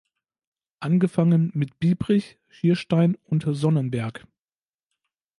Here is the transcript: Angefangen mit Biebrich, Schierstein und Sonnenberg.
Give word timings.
Angefangen 0.79 1.51
mit 1.53 1.77
Biebrich, 1.77 2.39
Schierstein 2.49 3.13
und 3.23 3.45
Sonnenberg. 3.47 4.25